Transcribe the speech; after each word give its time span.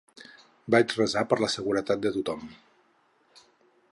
Vaig 0.75 0.95
resar 1.01 1.23
per 1.33 1.37
la 1.43 1.51
seguretat 1.57 2.03
de 2.07 2.13
tothom. 2.17 2.49